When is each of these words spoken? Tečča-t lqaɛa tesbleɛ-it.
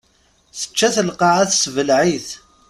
Tečča-t 0.57 0.97
lqaɛa 1.09 1.43
tesbleɛ-it. 1.51 2.27